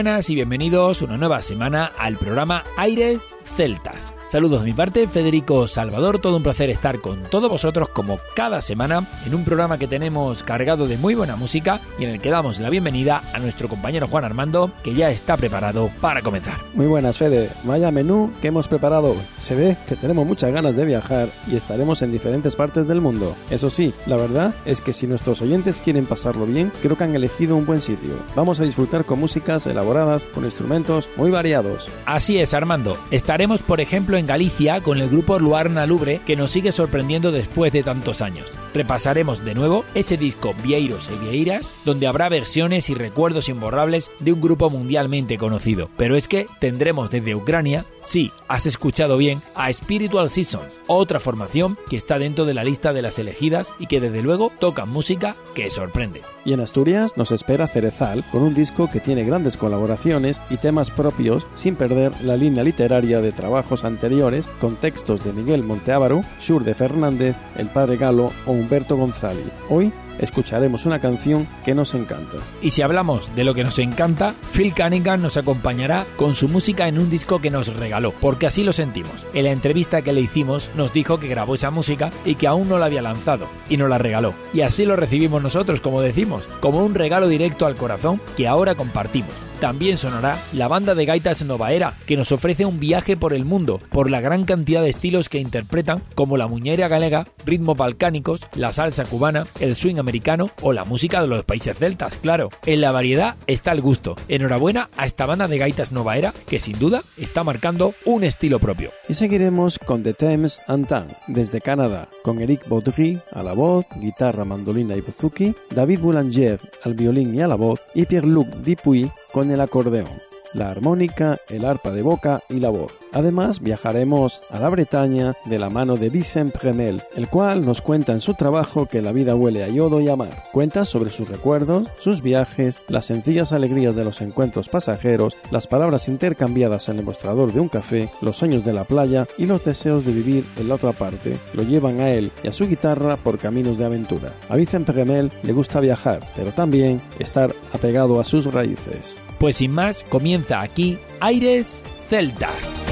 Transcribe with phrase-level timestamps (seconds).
[0.00, 4.14] Buenas y bienvenidos una nueva semana al programa Aires Celtas.
[4.30, 8.60] Saludos de mi parte, Federico Salvador, todo un placer estar con todos vosotros como cada
[8.60, 12.30] semana en un programa que tenemos cargado de muy buena música y en el que
[12.30, 16.58] damos la bienvenida a nuestro compañero Juan Armando, que ya está preparado para comenzar.
[16.74, 17.50] Muy buenas, Fede.
[17.64, 19.16] Vaya menú que hemos preparado.
[19.36, 23.34] Se ve que tenemos muchas ganas de viajar y estaremos en diferentes partes del mundo.
[23.50, 27.16] Eso sí, la verdad es que si nuestros oyentes quieren pasarlo bien, creo que han
[27.16, 28.10] elegido un buen sitio.
[28.36, 31.90] Vamos a disfrutar con músicas elaboradas, con instrumentos muy variados.
[32.06, 32.96] Así es, Armando.
[33.10, 37.72] Estaremos, por ejemplo, en Galicia con el grupo Luarna Lubre que nos sigue sorprendiendo después
[37.72, 38.46] de tantos años.
[38.74, 44.32] Repasaremos de nuevo ese disco Vieiros y Vieiras, donde habrá versiones y recuerdos imborrables de
[44.32, 45.88] un grupo mundialmente conocido.
[45.96, 51.78] Pero es que tendremos desde Ucrania, sí, has escuchado bien, a Spiritual Seasons, otra formación
[51.88, 55.36] que está dentro de la lista de las elegidas y que desde luego tocan música
[55.54, 56.22] que sorprende.
[56.44, 60.90] Y en Asturias nos espera Cerezal con un disco que tiene grandes colaboraciones y temas
[60.90, 66.64] propios sin perder la línea literaria de trabajos anteriores con textos de Miguel Monteávaro, Shur
[66.64, 69.46] de Fernández, El Padre Galo o Humberto González.
[69.68, 72.36] Hoy escucharemos una canción que nos encanta.
[72.62, 76.88] Y si hablamos de lo que nos encanta, Phil Cunningham nos acompañará con su música
[76.88, 79.26] en un disco que nos regaló, porque así lo sentimos.
[79.32, 82.68] En la entrevista que le hicimos nos dijo que grabó esa música y que aún
[82.68, 84.34] no la había lanzado, y nos la regaló.
[84.52, 88.74] Y así lo recibimos nosotros, como decimos, como un regalo directo al corazón que ahora
[88.74, 89.49] compartimos.
[89.60, 93.44] También sonará la banda de gaitas Nova Era, que nos ofrece un viaje por el
[93.44, 98.40] mundo, por la gran cantidad de estilos que interpretan, como la muñeira galega, ritmos balcánicos,
[98.54, 102.48] la salsa cubana, el swing americano o la música de los países celtas, claro.
[102.64, 104.16] En la variedad está el gusto.
[104.28, 108.60] Enhorabuena a esta banda de gaitas Nova Era, que sin duda está marcando un estilo
[108.60, 108.90] propio.
[109.10, 114.46] Y seguiremos con The Thames Antan, desde Canadá, con Eric Baudry a la voz, guitarra,
[114.46, 119.50] mandolina y buzuki, David Boulanger al violín y a la voz, y Pierre-Luc Dupuy con
[119.50, 120.08] el acordeón,
[120.54, 122.92] la armónica, el arpa de boca y la voz.
[123.12, 128.12] Además, viajaremos a la Bretaña de la mano de Vicent Premel, el cual nos cuenta
[128.12, 130.30] en su trabajo que la vida huele a yodo y a mar.
[130.52, 136.08] Cuenta sobre sus recuerdos, sus viajes, las sencillas alegrías de los encuentros pasajeros, las palabras
[136.08, 140.04] intercambiadas en el mostrador de un café, los sueños de la playa y los deseos
[140.04, 141.36] de vivir en la otra parte.
[141.54, 144.32] Lo llevan a él y a su guitarra por caminos de aventura.
[144.48, 149.18] A Vicent Premel le gusta viajar, pero también estar apegado a sus raíces.
[149.40, 152.84] Pues sin más, comienza aquí Aires Celtas.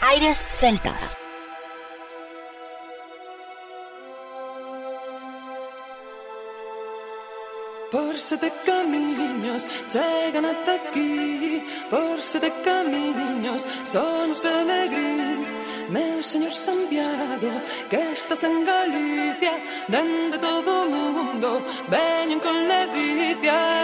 [0.00, 1.16] Aires Celtas.
[7.94, 11.62] Por sete camiños chegan ata aquí.
[11.88, 15.54] Por sete camiños son os pelegríns
[15.94, 17.52] Meu señor Santiago
[17.88, 19.52] que estás en Galicia
[19.86, 23.83] Dende todo o mundo veñen con ledicia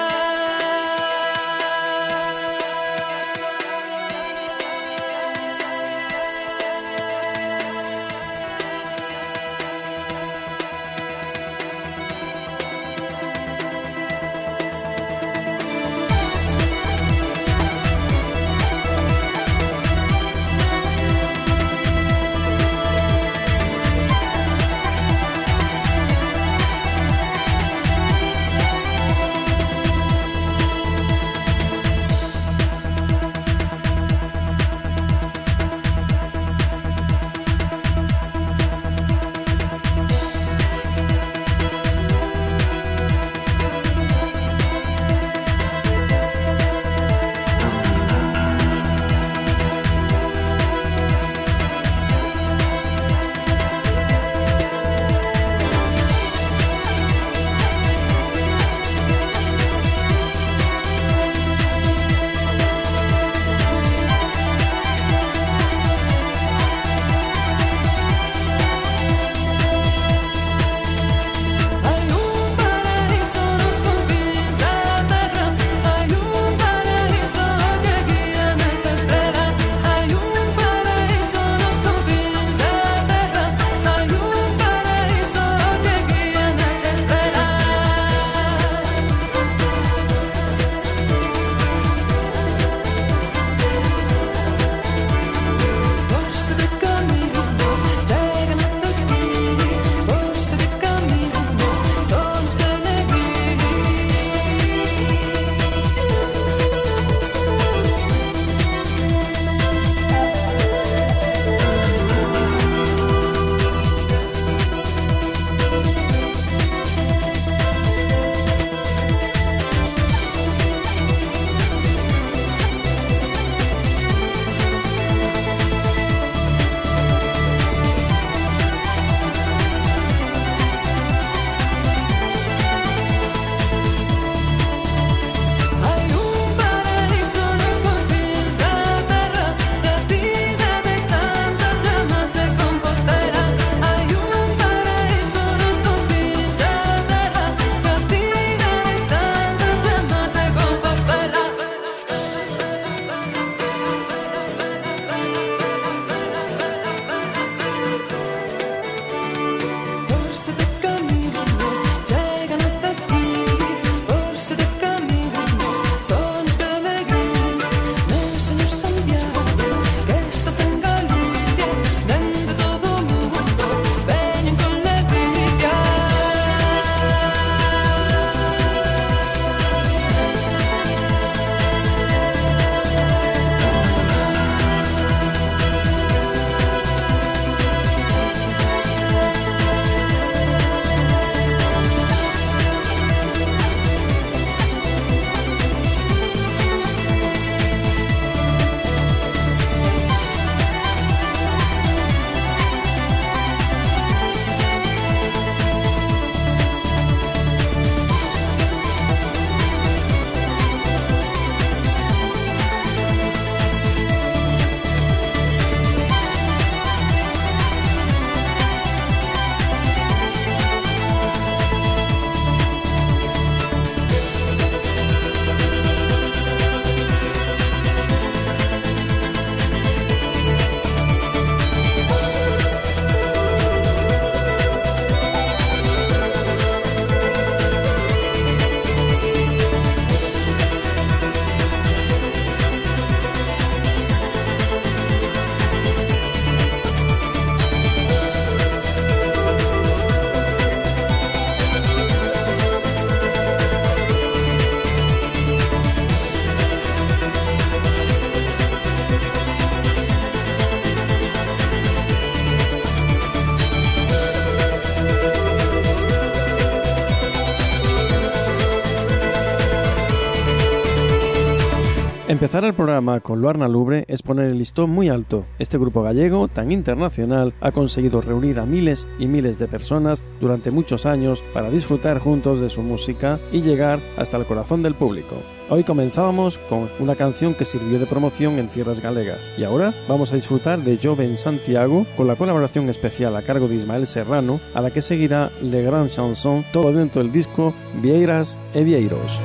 [272.71, 275.45] el programa con Luarna Lubre es poner el listón muy alto.
[275.59, 280.71] Este grupo gallego, tan internacional, ha conseguido reunir a miles y miles de personas durante
[280.71, 285.35] muchos años para disfrutar juntos de su música y llegar hasta el corazón del público.
[285.69, 290.33] Hoy comenzábamos con una canción que sirvió de promoción en tierras galegas y ahora vamos
[290.33, 294.81] a disfrutar de Joven Santiago con la colaboración especial a cargo de Ismael Serrano a
[294.81, 299.41] la que seguirá Le Grand Chanson todo dentro del disco Vieiras e Vieiros.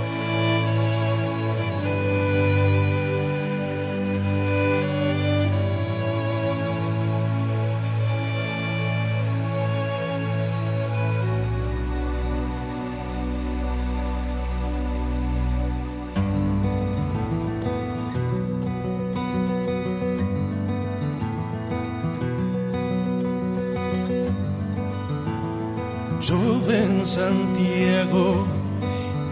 [26.75, 28.45] Joven Santiago,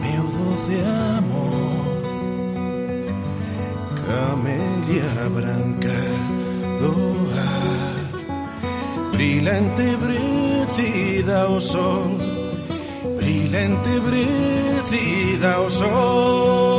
[0.01, 0.79] meu doce
[1.17, 1.83] amor.
[4.07, 6.00] Camelia branca
[6.79, 6.93] do
[7.38, 12.17] ar Brilante brecida ao sol.
[13.17, 16.73] Brilante brecida ao sol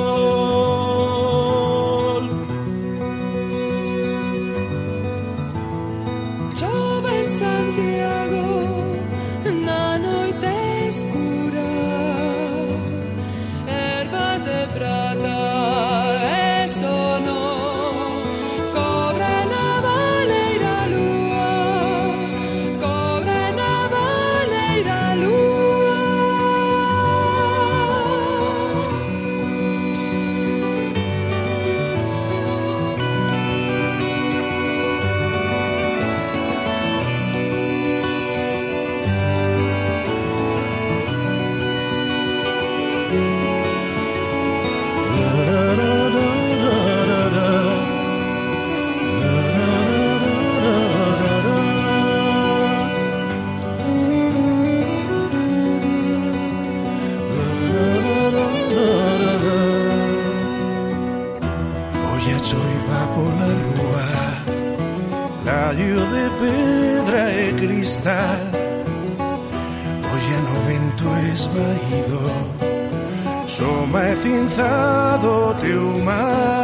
[68.05, 68.39] cantar
[70.13, 72.21] Oye no vento esvaído
[73.47, 76.64] Soma e cinzado teu mar.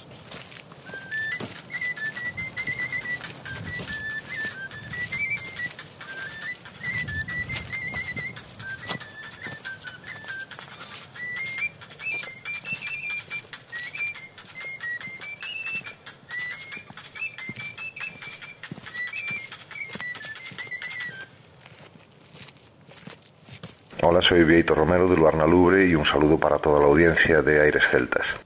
[24.31, 27.83] Soy Vieito Romero de Luarna Lubre y un saludo para toda la audiencia de Aires
[27.91, 28.37] Celtas.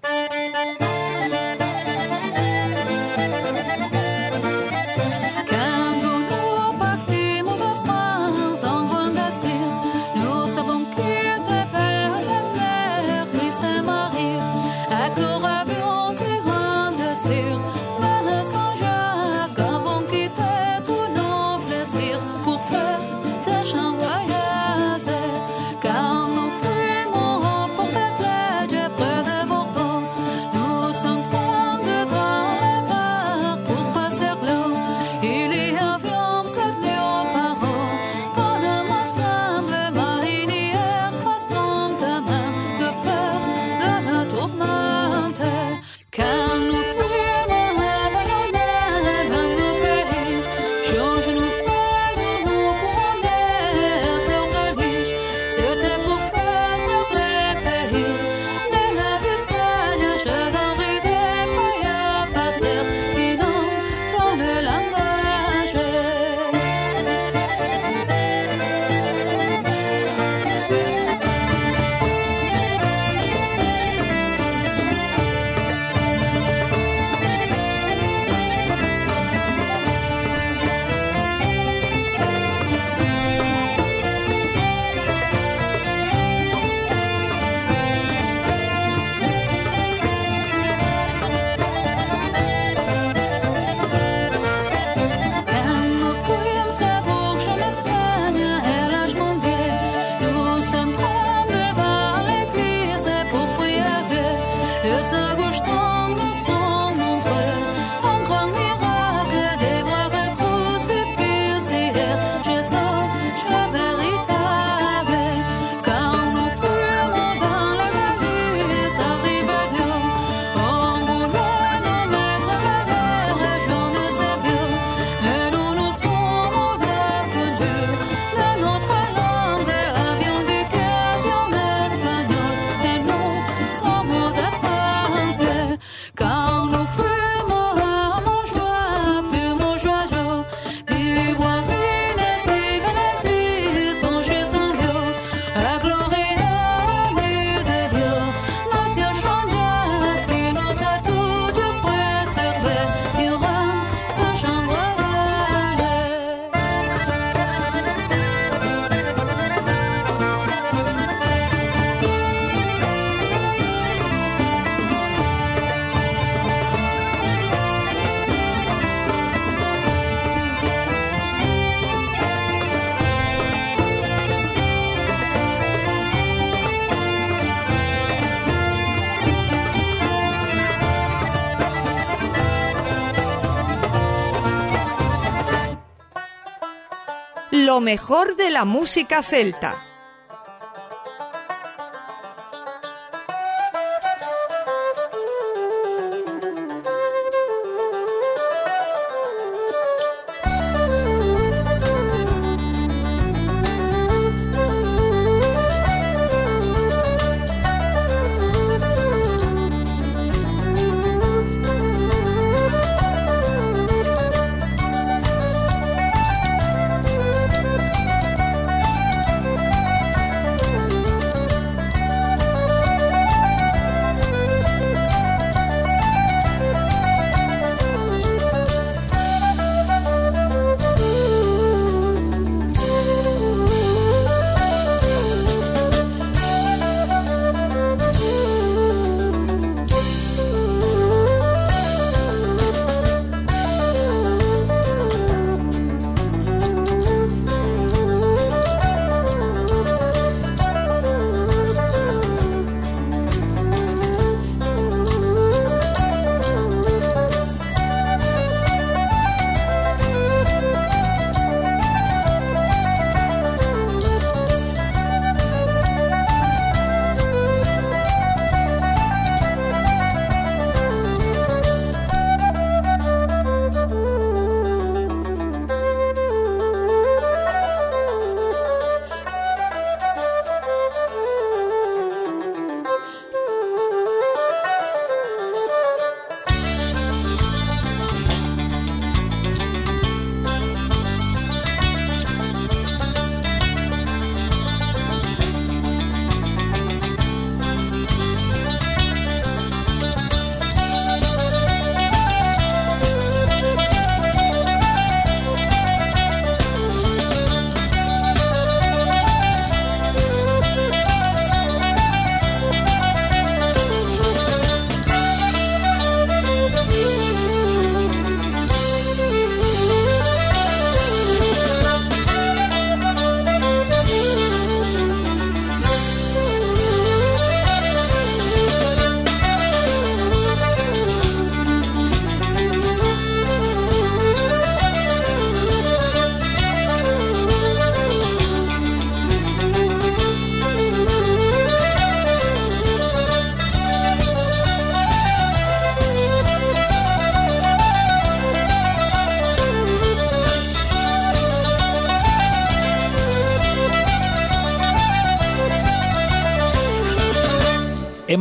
[187.85, 189.94] Mejor de la música celta.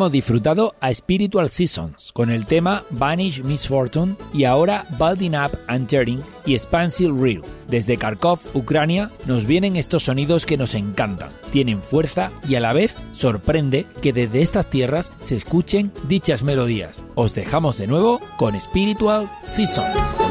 [0.04, 5.86] Hemos disfrutado a Spiritual Seasons con el tema Vanish Misfortune y ahora Balding Up and
[5.86, 7.40] Tearing y Expansive Real.
[7.68, 11.30] Desde Kharkov, Ucrania, nos vienen estos sonidos que nos encantan.
[11.52, 17.02] Tienen fuerza y a la vez sorprende que desde estas tierras se escuchen dichas melodías.
[17.14, 20.23] Os dejamos de nuevo con Spiritual Seasons.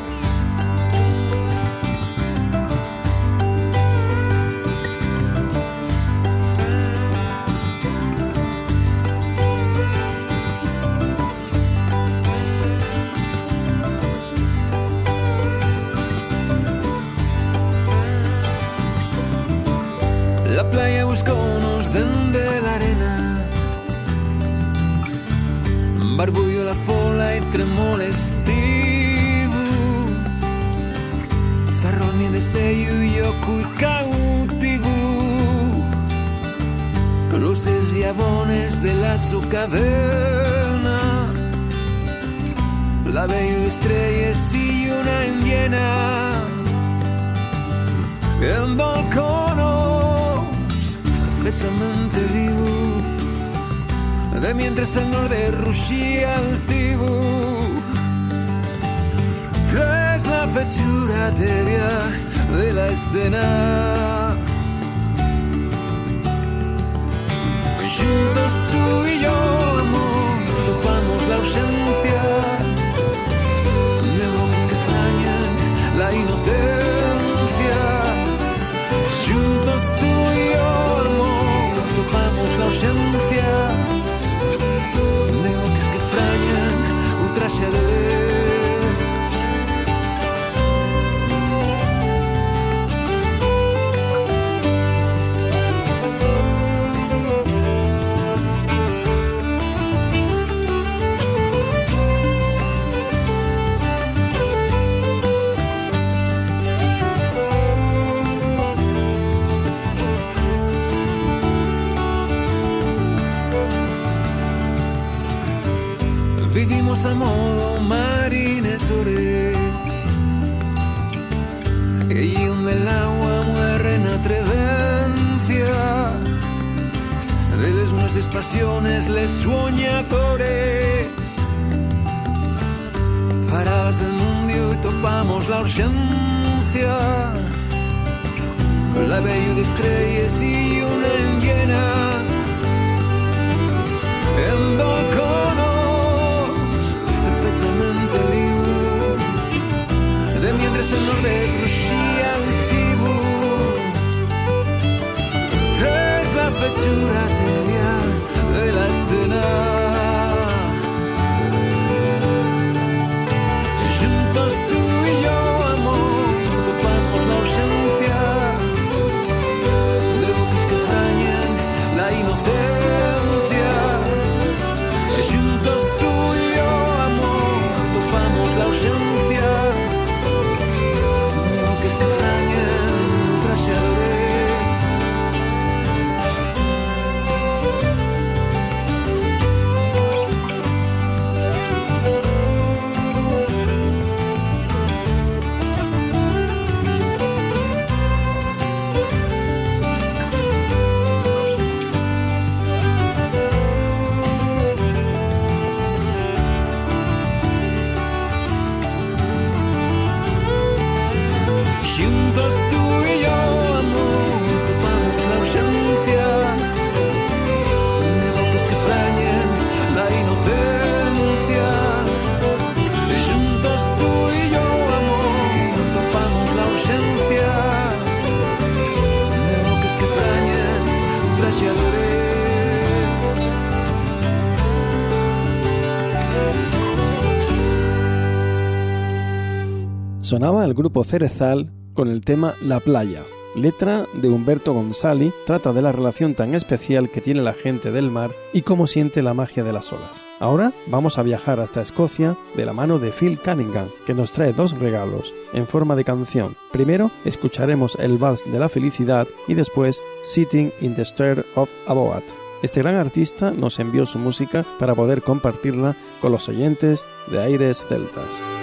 [240.61, 243.23] Sonaba el grupo Cerezal con el tema La playa.
[243.55, 248.11] Letra de Humberto González trata de la relación tan especial que tiene la gente del
[248.11, 250.23] mar y cómo siente la magia de las olas.
[250.39, 254.53] Ahora vamos a viajar hasta Escocia de la mano de Phil Cunningham, que nos trae
[254.53, 256.55] dos regalos en forma de canción.
[256.71, 262.23] Primero escucharemos el Vals de la Felicidad y después Sitting in the Stair of Aboat.
[262.61, 267.83] Este gran artista nos envió su música para poder compartirla con los oyentes de Aires
[267.89, 268.60] Celtas.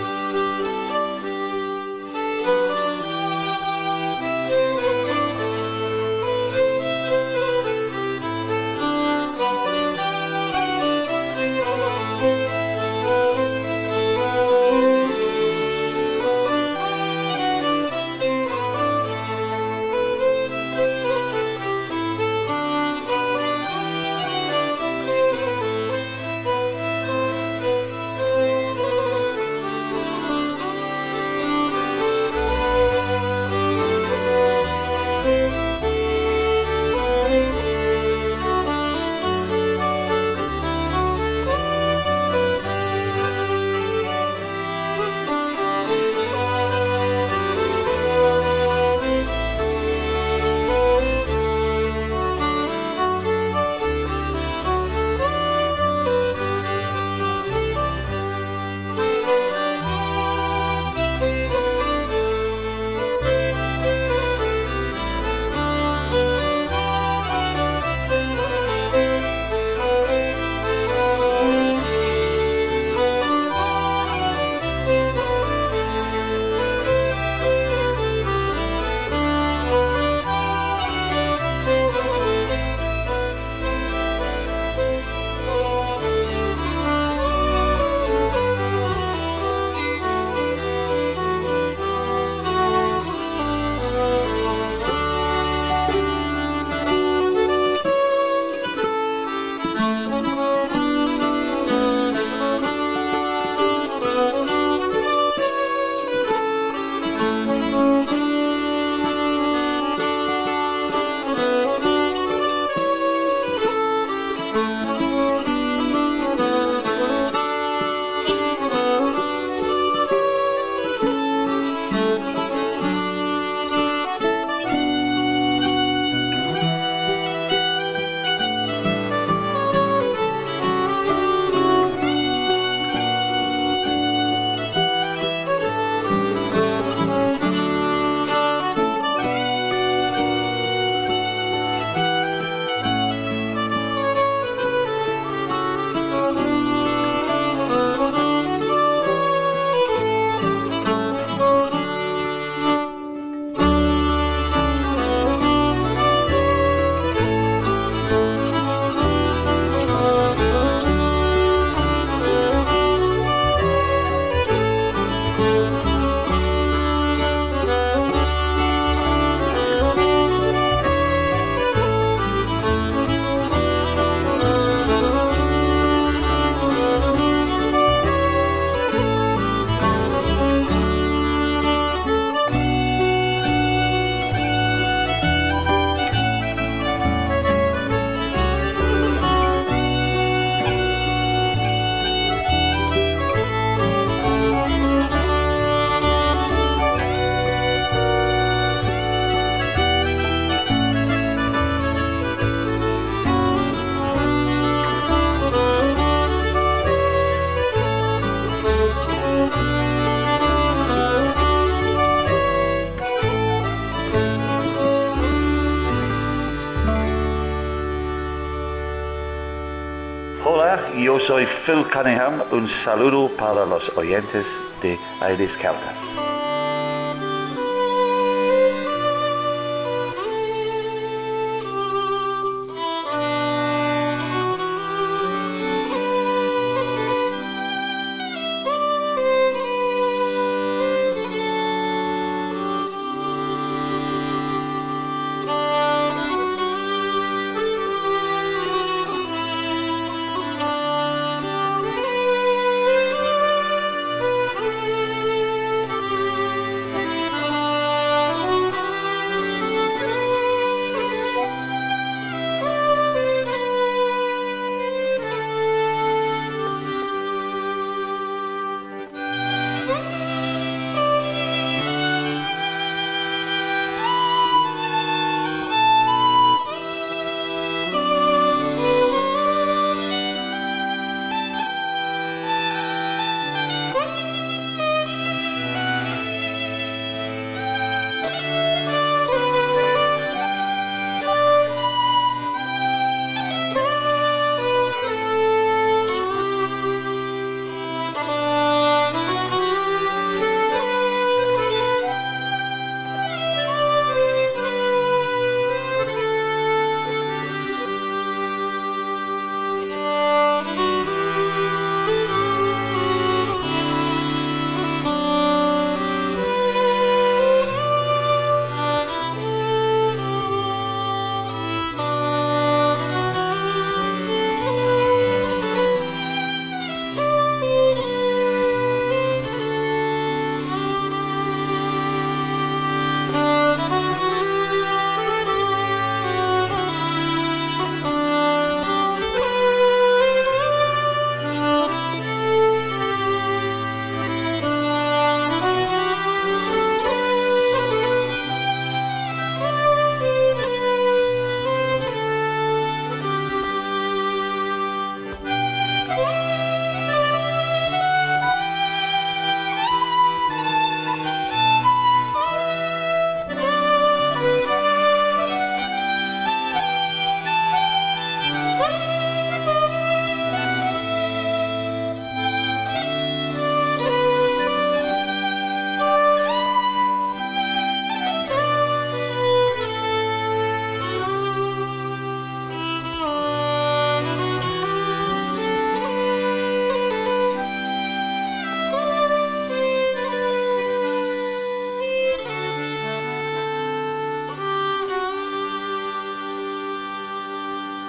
[222.51, 226.28] Un saludo para los oyentes de Aires Celtas.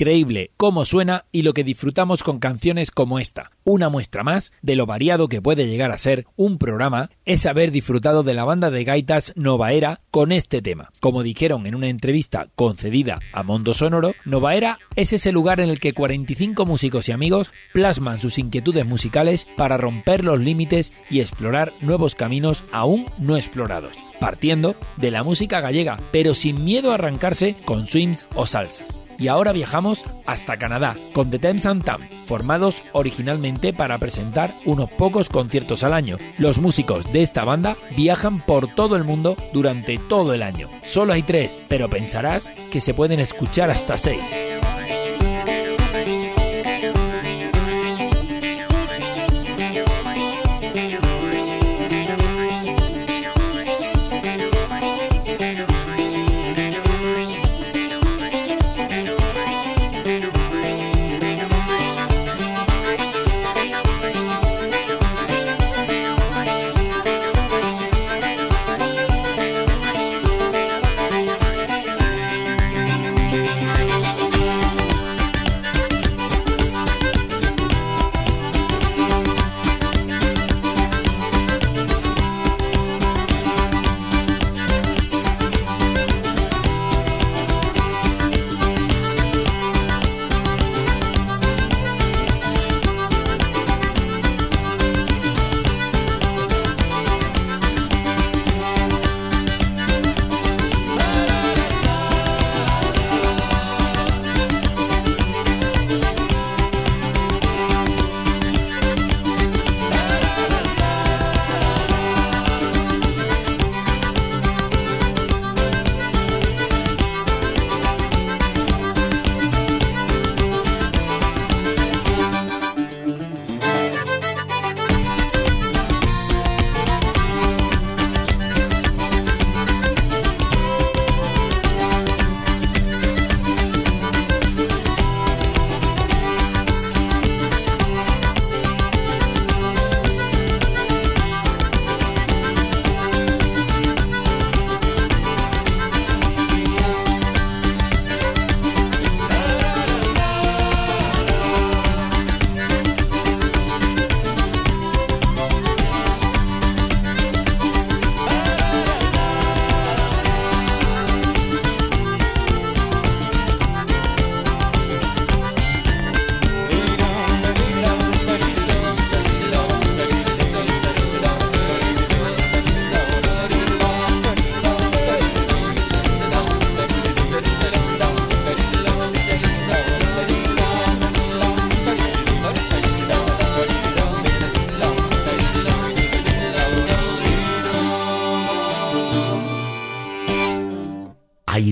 [0.00, 3.50] Increíble cómo suena y lo que disfrutamos con canciones como esta.
[3.64, 7.72] Una muestra más de lo variado que puede llegar a ser un programa es haber
[7.72, 10.92] disfrutado de la banda de gaitas Novaera con este tema.
[11.00, 15.80] Como dijeron en una entrevista concedida a Mondo Sonoro, Novaera es ese lugar en el
[15.80, 21.72] que 45 músicos y amigos plasman sus inquietudes musicales para romper los límites y explorar
[21.80, 27.56] nuevos caminos aún no explorados partiendo de la música gallega, pero sin miedo a arrancarse
[27.64, 28.98] con swings o salsas.
[29.18, 34.88] Y ahora viajamos hasta Canadá con The Thames and Tam, formados originalmente para presentar unos
[34.90, 36.18] pocos conciertos al año.
[36.38, 40.68] Los músicos de esta banda viajan por todo el mundo durante todo el año.
[40.84, 44.57] Solo hay tres, pero pensarás que se pueden escuchar hasta seis.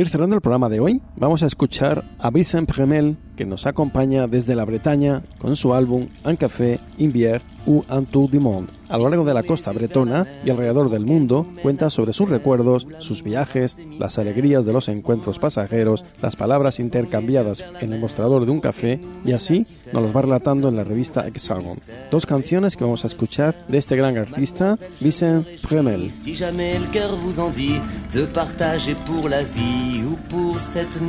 [0.00, 4.26] Ir cerrando el programa de hoy, vamos a escuchar a Vincent Premel, que nos acompaña
[4.26, 8.80] desde la Bretaña con su álbum Un café, in bière ou un tour du monde
[8.90, 12.86] a lo largo de la costa bretona y alrededor del mundo, cuenta sobre sus recuerdos,
[12.98, 18.50] sus viajes, las alegrías de los encuentros pasajeros, las palabras intercambiadas en el mostrador de
[18.50, 21.78] un café y así nos los va relatando en la revista Hexagon.
[22.10, 26.10] Dos canciones que vamos a escuchar de este gran artista, Vincent Premel.
[26.10, 27.80] Si jamais cœur vous en dit
[28.12, 31.00] de partager pour la vie ou pour cette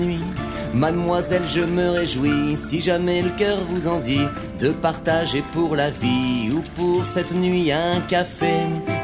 [0.73, 2.57] mademoiselle, je me réjouis.
[2.57, 4.27] Si jamais le cœur vous en dit
[4.59, 8.53] de partager pour la vie ou pour cette nuit, un café,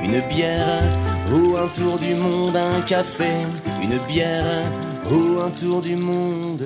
[0.04, 0.84] une bière
[1.32, 3.32] ou un tour du monde, un café,
[3.82, 4.64] une bière
[5.12, 6.66] ou un tour du monde.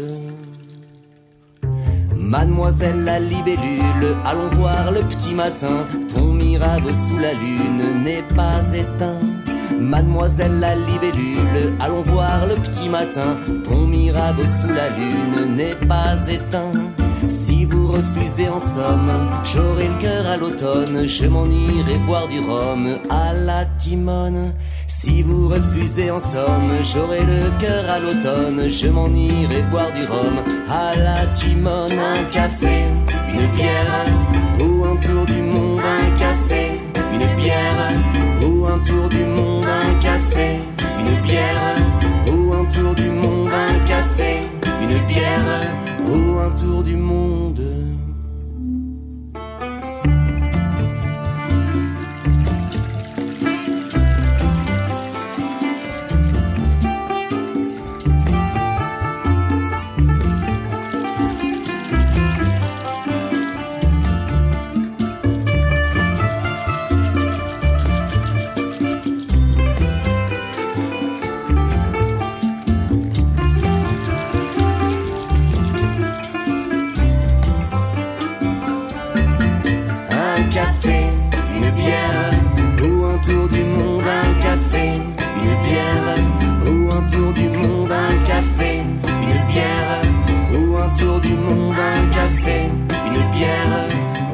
[2.15, 8.61] Mademoiselle la libellule, allons voir le petit matin, ton Mirabeau sous la lune n'est pas
[8.73, 9.40] éteint.
[9.81, 16.15] Mademoiselle la libellule, allons voir le petit matin, ton Mirabeau sous la lune n'est pas
[16.29, 16.73] éteint.
[17.29, 19.11] Si vous refusez en somme,
[19.43, 24.53] j'aurai le cœur à l'automne, je m'en irai boire du rhum à la timone.
[24.87, 30.03] Si vous refusez en somme, j'aurai le cœur à l'automne, je m'en irai boire du
[30.05, 30.35] rhum
[30.69, 31.91] à la timone.
[31.91, 32.85] Un café,
[33.33, 34.05] une bière,
[34.59, 36.79] ou un tour du monde, un café,
[37.13, 37.91] une bière,
[38.41, 39.60] ou un tour du monde,
[40.21, 40.59] café,
[40.99, 41.75] une bière,
[42.27, 44.37] ou un tour du monde, un café,
[44.81, 45.61] une bière,
[46.05, 47.50] ou un tour du monde.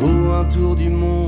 [0.01, 1.26] Ou un tour du monde.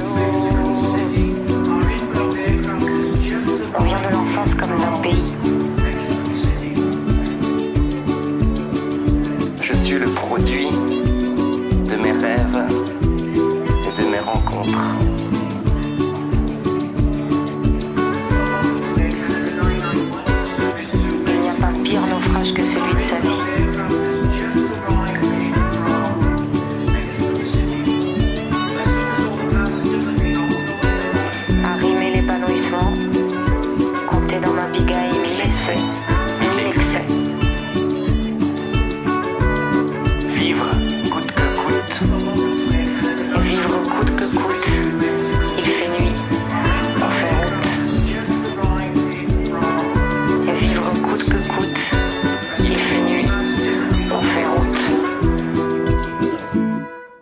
[9.62, 10.68] Je suis le produit
[11.88, 12.66] de mes rêves
[13.86, 14.97] et de mes rencontres.